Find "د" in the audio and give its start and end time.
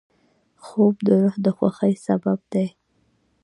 1.07-1.09, 1.45-1.47